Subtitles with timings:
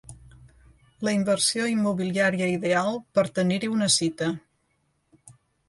[1.07, 4.33] La inversió immobiliària ideal per tenir-hi una cita.